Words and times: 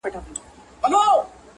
ايوب 0.05 0.23
سهيل 0.25 0.91
مروت 0.93 1.41